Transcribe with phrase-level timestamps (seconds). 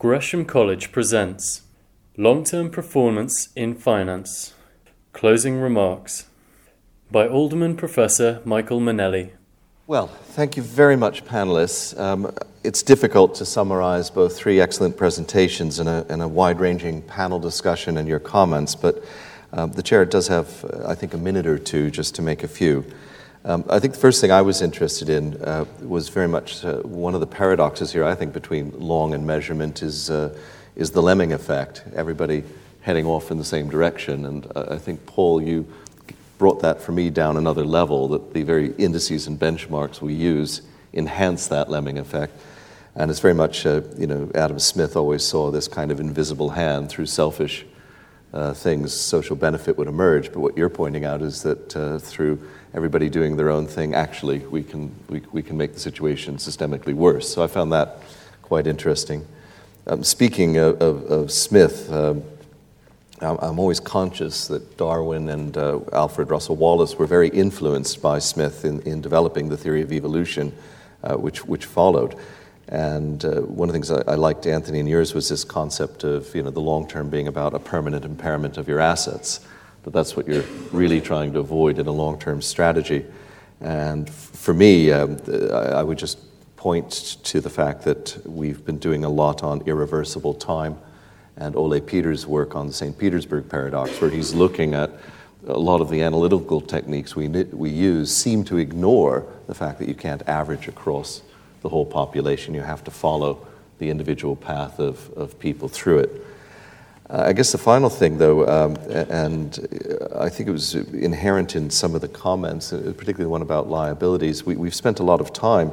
[0.00, 1.60] Gresham College presents
[2.16, 4.54] Long Term Performance in Finance
[5.12, 6.26] Closing Remarks
[7.10, 9.32] by Alderman Professor Michael Mainelli.
[9.86, 12.00] Well, thank you very much, panelists.
[12.00, 12.34] Um,
[12.64, 17.38] it's difficult to summarize both three excellent presentations and a, and a wide ranging panel
[17.38, 19.04] discussion and your comments, but
[19.52, 22.42] um, the chair does have, uh, I think, a minute or two just to make
[22.42, 22.86] a few.
[23.42, 26.80] Um, I think the first thing I was interested in uh, was very much uh,
[26.80, 30.36] one of the paradoxes here, I think, between long and measurement is, uh,
[30.76, 32.44] is the lemming effect, everybody
[32.82, 34.26] heading off in the same direction.
[34.26, 35.66] And uh, I think, Paul, you
[36.36, 40.60] brought that for me down another level that the very indices and benchmarks we use
[40.92, 42.38] enhance that lemming effect.
[42.94, 46.50] And it's very much, uh, you know, Adam Smith always saw this kind of invisible
[46.50, 47.64] hand through selfish
[48.32, 50.32] uh, things, social benefit would emerge.
[50.32, 52.40] But what you're pointing out is that uh, through
[52.74, 56.94] everybody doing their own thing, actually, we can, we, we can make the situation systemically
[56.94, 57.28] worse.
[57.28, 57.98] So I found that
[58.42, 59.26] quite interesting.
[59.86, 62.22] Um, speaking of, of, of Smith, um,
[63.20, 68.64] I'm always conscious that Darwin and uh, Alfred Russel Wallace were very influenced by Smith
[68.64, 70.54] in, in developing the theory of evolution,
[71.02, 72.14] uh, which, which followed.
[72.70, 76.04] And uh, one of the things I, I, liked, Anthony, in yours was this concept
[76.04, 79.40] of you know, the long term being about a permanent impairment of your assets.
[79.82, 83.04] That that's what you're really trying to avoid in a long term strategy.
[83.60, 85.18] And for me, um,
[85.52, 86.18] I would just
[86.56, 90.78] point to the fact that we've been doing a lot on irreversible time
[91.36, 92.96] and Ole Peters' work on the St.
[92.96, 94.90] Petersburg paradox, where he's looking at
[95.46, 99.88] a lot of the analytical techniques we, we use seem to ignore the fact that
[99.88, 101.22] you can't average across
[101.62, 102.54] the whole population.
[102.54, 103.46] You have to follow
[103.78, 106.26] the individual path of, of people through it.
[107.08, 108.76] Uh, I guess the final thing, though, um,
[109.10, 109.58] and
[110.14, 113.68] I think it was inherent in some of the comments, uh, particularly the one about
[113.68, 115.72] liabilities, we, have spent a lot of time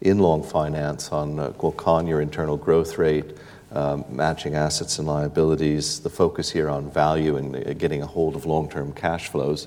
[0.00, 3.36] in long finance on uh, your internal growth rate,
[3.72, 8.36] um, matching assets and liabilities, the focus here on value and uh, getting a hold
[8.36, 9.66] of long term cash flows.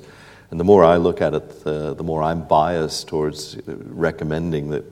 [0.49, 4.69] And the more I look at it, the, the more I'm biased towards uh, recommending
[4.69, 4.85] that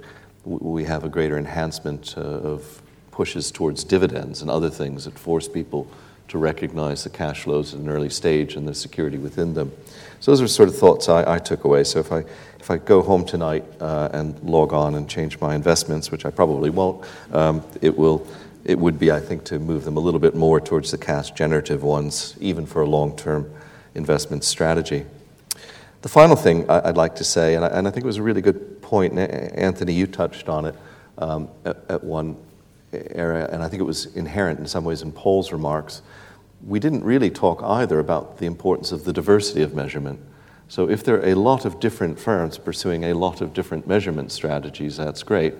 [0.46, 5.48] we have a greater enhancement uh, of pushes towards dividends and other things that force
[5.48, 5.88] people
[6.30, 9.72] to recognize the cash flows at an early stage and the security within them.
[10.20, 11.84] So those are sort of thoughts I, I took away.
[11.84, 12.24] So if I
[12.60, 16.30] if I go home tonight uh, and log on and change my investments, which I
[16.30, 18.28] probably won't, um, it will
[18.66, 21.32] it would be, I think, to move them a little bit more towards the cash
[21.32, 23.52] generative ones, even for a long term
[23.96, 25.06] investment strategy.
[26.02, 28.82] The final thing I'd like to say, and I, think it was a really good
[28.82, 29.20] point, and
[29.54, 30.76] Anthony, you touched on it
[31.18, 32.38] um, at, at, one
[32.94, 36.02] area, and I think it was inherent in some ways in Paul's remarks.
[36.66, 40.22] We didn't really talk either about the importance of the diversity of measurement.
[40.70, 44.32] So, if there are a lot of different firms pursuing a lot of different measurement
[44.32, 45.54] strategies, that's great.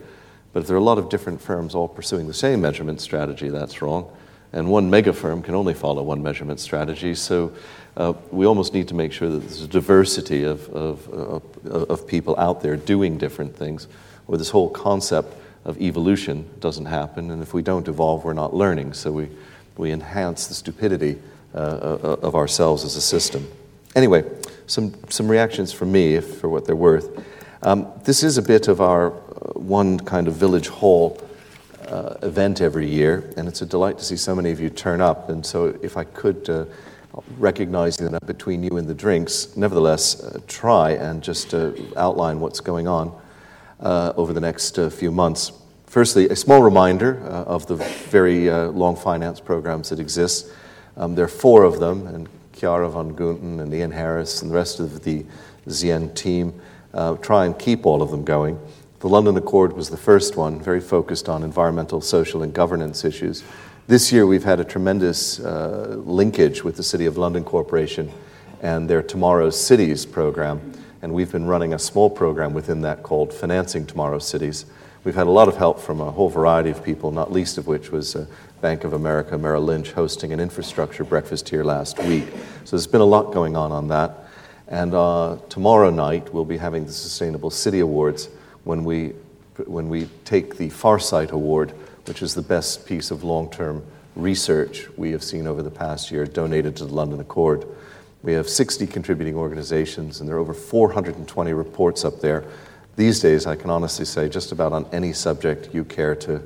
[0.52, 3.50] But if there are a lot of different firms all pursuing the same measurement strategy,
[3.50, 4.10] that's wrong.
[4.52, 7.14] And one mega firm can only follow one measurement strategy.
[7.14, 7.52] So
[7.96, 12.06] uh, we almost need to make sure that there's a diversity of, of, of, of
[12.06, 13.86] people out there doing different things,
[14.26, 15.34] or this whole concept
[15.64, 17.30] of evolution doesn't happen.
[17.30, 18.94] And if we don't evolve, we're not learning.
[18.94, 19.28] So we,
[19.76, 21.18] we enhance the stupidity
[21.52, 23.48] uh, uh of ourselves as a system.
[23.96, 24.24] Anyway,
[24.66, 27.24] some, some reactions from me, if, for what they're worth.
[27.62, 29.10] Um, this is a bit of our
[29.54, 31.20] one kind of village hall
[31.90, 35.00] uh, event every year, and it's a delight to see so many of you turn
[35.00, 35.28] up.
[35.28, 36.64] And so, if I could, uh,
[37.38, 42.60] recognizing that between you and the drinks, nevertheless, uh, try and just uh, outline what's
[42.60, 43.12] going on
[43.80, 45.52] uh, over the next uh, few months.
[45.86, 50.46] Firstly, a small reminder of the very long finance programs that exist.
[50.96, 54.54] Um, there are four of them, and Chiara von Gunten and Ian Harris and the
[54.54, 55.26] rest of the
[55.68, 56.54] Z/Yen team
[57.20, 58.60] try and keep all of them going.
[59.00, 63.42] The London Accord was the first one, very focused on environmental, social, and governance issues.
[63.86, 68.12] This year, we've had a tremendous uh, linkage with the City of London Corporation
[68.60, 70.74] and their Tomorrow's Cities program.
[71.00, 74.66] And we've been running a small program within that called Financing Tomorrow's Cities.
[75.02, 77.66] We've had a lot of help from a whole variety of people, not least of
[77.66, 78.26] which was uh,
[78.60, 82.28] Bank of America Merrill Lynch hosting an infrastructure breakfast here last week.
[82.66, 84.26] So there's been a lot going on on that.
[84.68, 88.28] And uh, tomorrow night, we'll be having the Sustainable City Awards
[88.64, 89.08] when we,
[89.66, 91.72] when we take the Farsight Award,
[92.06, 93.84] which is the best piece of long term
[94.16, 97.66] research we have seen over the past year, donated to the London Accord.
[98.22, 102.44] We have 60 contributing organizations, and there are over 420 reports up there.
[102.96, 106.42] These days, I can honestly say, just about on any subject you care to,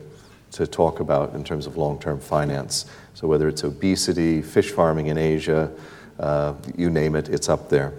[0.53, 2.87] to talk about in terms of long term finance.
[3.15, 5.73] So, whether it's obesity, fish farming in Asia,
[6.19, 7.93] uh, you name it, it's up there.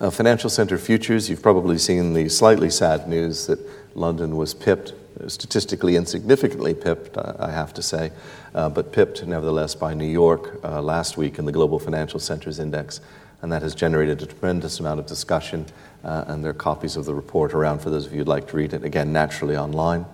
[0.00, 3.58] Uh, Financial Centre Futures, you've probably seen the slightly sad news that
[3.96, 4.94] London was pipped
[5.26, 8.12] statistically insignificantly pipped, I have to say,
[8.54, 12.58] uh, but pipped nevertheless by New York uh, last week in the Global Financial Centers
[12.58, 13.00] Index.
[13.42, 15.66] And that has generated a tremendous amount of discussion,
[16.04, 18.48] uh, and there are copies of the report around for those of you who'd like
[18.48, 20.06] to read it, again, naturally online.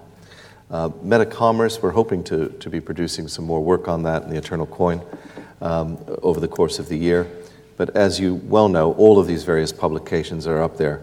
[0.70, 4.36] Uh, Metacommerce, we're hoping to, to be producing some more work on that in the
[4.36, 5.02] Eternal Coin
[5.60, 7.28] um, over the course of the year.
[7.76, 11.02] But as you well know, all of these various publications are up there.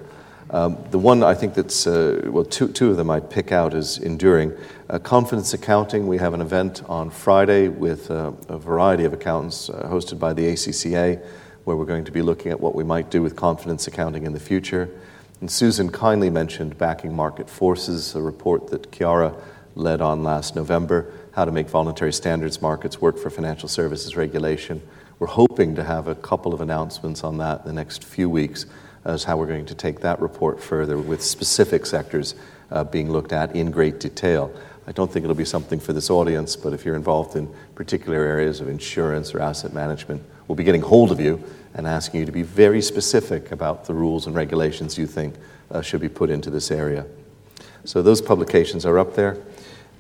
[0.52, 3.74] Um, the one I think that's, uh, well, two, two of them I'd pick out
[3.74, 4.52] as enduring.
[4.90, 9.70] Uh, confidence Accounting, we have an event on Friday with uh, a variety of accountants
[9.70, 11.24] uh, hosted by the ACCA,
[11.64, 14.34] where we're going to be looking at what we might do with confidence accounting in
[14.34, 14.90] the future.
[15.40, 19.34] And Susan kindly mentioned Backing Market Forces, a report that Chiara
[19.76, 24.82] led on last November, how to make voluntary standards markets work for financial services regulation.
[25.22, 28.66] We're hoping to have a couple of announcements on that in the next few weeks
[29.06, 32.34] as how we're going to take that report further with specific sectors
[32.72, 34.52] uh, being looked at in great detail.
[34.88, 38.18] I don't think it'll be something for this audience, but if you're involved in particular
[38.18, 41.44] areas of insurance or asset management, we'll be getting hold of you
[41.76, 45.36] and asking you to be very specific about the rules and regulations you think
[45.70, 47.06] uh, should be put into this area.
[47.86, 49.38] So those publications are up there.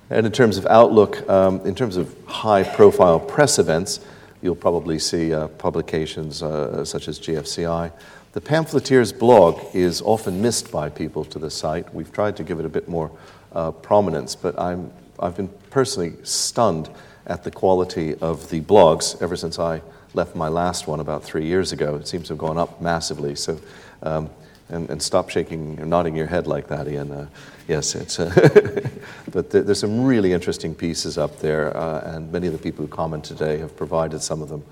[0.09, 3.99] And in terms of outlook, um, in terms of high profile press events,
[4.41, 7.91] you'll probably see uh, publications uh, such as GFCI.
[8.33, 11.93] The pamphleteer's blog is often missed by people to the site.
[11.93, 13.11] We've tried to give it a bit more
[13.51, 16.89] uh, prominence, but I'm, I've been personally stunned
[17.27, 19.81] at the quality of the blogs ever since I
[20.13, 21.95] left my last one about three years ago.
[21.95, 23.35] It seems to have gone up massively.
[23.35, 23.59] So,
[24.03, 24.29] um,
[24.71, 27.11] and, and, stop shaking and nodding your head like that, Ian.
[27.11, 27.27] Uh,
[27.67, 28.19] yes, it's.
[28.19, 28.89] Uh,
[29.31, 32.85] but there, there's some really interesting pieces up there, uh, and many of the people
[32.85, 34.63] who comment today have provided some of them.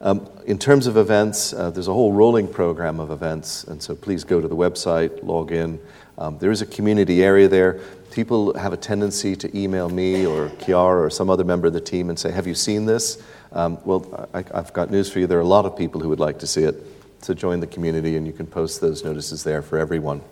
[0.00, 3.94] Um, in terms of events, uh, there's a whole rolling program of events, and so
[3.94, 5.80] please go to the website, log in.
[6.18, 7.80] Um, there is a community area there.
[8.10, 11.80] People have a tendency to email me or Chiara or some other member of the
[11.80, 13.22] team and say, Have you seen this?
[13.52, 15.26] Um, well, I, have got news for you.
[15.26, 16.74] There are a lot of people who would like to see it.
[17.20, 20.22] So join the community, and you can post those notices there for everyone.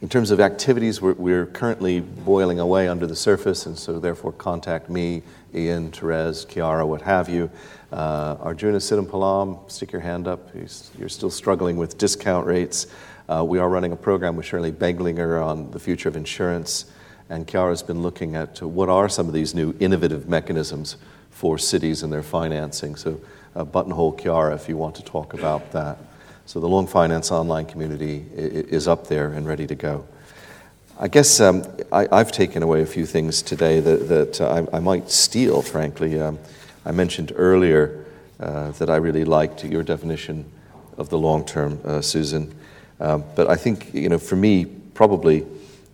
[0.00, 4.32] In terms of activities, we're, we're, currently boiling away under the surface, and so therefore
[4.32, 5.22] contact me,
[5.54, 7.50] Ian, Therese, Chiara, what have you.
[7.92, 10.50] Uh, Arjuna Sittampalam, stick your hand up.
[10.98, 12.86] You're still struggling with discount rates.
[13.28, 16.86] Uh, we are running a program with Shirley Beglinger on the future of insurance,
[17.30, 20.96] and Chiara's been looking at what are some of these new innovative mechanisms
[21.30, 22.96] for cities and their financing.
[22.96, 23.20] So,
[23.54, 25.98] buttonhole Chiara if you want to talk about that.
[26.46, 30.06] So the Long Finance online community is up there and ready to go.
[30.98, 34.76] I guess um, I, have taken away a few things today that, that uh, I,
[34.76, 36.20] I, might steal, frankly.
[36.20, 36.38] Um,
[36.86, 38.04] I mentioned earlier
[38.38, 40.44] uh, that I really liked your definition
[40.96, 42.54] of the long term, uh, Susan.
[43.00, 45.44] Um, but I think, you know, for me, probably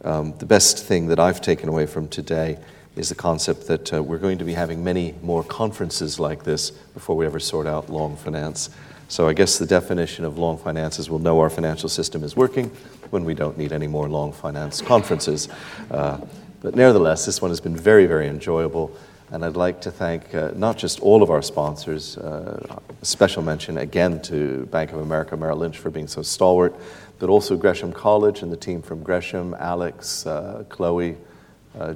[0.04, 2.58] um, the best thing that I've taken away from today
[3.00, 6.70] is the concept that uh, we're going to be having many more conferences like this
[6.70, 8.68] before we ever sort out long finance.
[9.08, 12.36] So I guess the definition of long finance is we'll know our financial system is
[12.36, 12.70] working
[13.08, 15.48] when we don't need any more long finance conferences.
[15.90, 16.18] Uh,
[16.60, 18.94] but nevertheless, this one has been very, very enjoyable.
[19.30, 23.42] And I'd like to thank uh, not just all of our sponsors, uh, a special
[23.42, 26.76] mention again to Bank of America Merrill Lynch for being so stalwart,
[27.18, 31.16] but also Gresham College and the team from Gresham, Alex, uh, Chloe,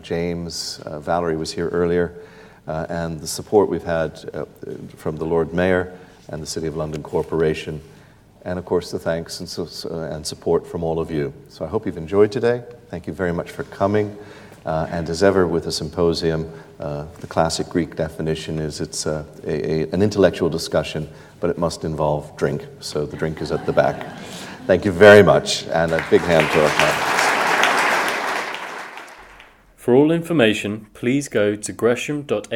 [0.02, 2.14] James, uh, Valerie was here earlier,
[2.66, 4.18] and the support we've had
[4.96, 7.80] from the Lord Mayor and the City of London Corporation,
[8.44, 11.32] and of course the thanks and, and support from all of you.
[11.48, 12.62] So I hope you've enjoyed today.
[12.88, 14.16] Thank you very much for coming.
[14.64, 19.24] Uh, and as ever with a symposium, uh, the classic Greek definition is it's uh,
[19.44, 21.06] a, a, an intellectual discussion,
[21.40, 22.66] but it must involve drink.
[22.80, 24.18] So the drink is at the back.
[24.66, 27.13] Thank you very much, and a big hand to our panelists.
[29.84, 32.54] For all information, please go to gresham.ac.uk